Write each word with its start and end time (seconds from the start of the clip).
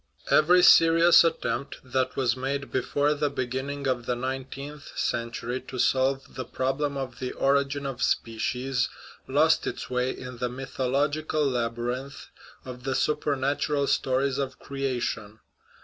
Every 0.31 0.63
serious 0.63 1.23
attempt 1.23 1.77
that 1.83 2.15
was 2.15 2.35
made 2.35 2.71
before 2.71 3.13
the 3.13 3.29
be 3.29 3.45
ginning 3.45 3.85
of 3.85 4.07
the 4.07 4.15
nineteenth 4.15 4.97
century 4.97 5.61
to 5.67 5.77
solve 5.77 6.33
the 6.33 6.43
problem 6.43 6.97
of 6.97 7.19
the 7.19 7.33
origin 7.33 7.85
of 7.85 8.01
species 8.01 8.89
lost 9.27 9.67
its 9.67 9.91
way 9.91 10.09
in 10.09 10.39
the 10.39 10.49
mythological 10.49 11.45
labyrinth 11.45 12.29
of 12.65 12.83
the 12.83 12.95
supernatural 12.95 13.85
stories 13.85 14.39
of 14.39 14.57
creation. 14.57 15.37